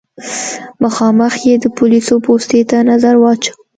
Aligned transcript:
مخامخ 0.83 1.33
يې 1.47 1.55
د 1.63 1.65
پوليسو 1.77 2.15
پوستې 2.25 2.61
ته 2.69 2.77
نظر 2.91 3.15
واچوه. 3.19 3.55